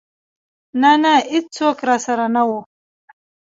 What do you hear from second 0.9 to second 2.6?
نه ايڅوک راسره نه و.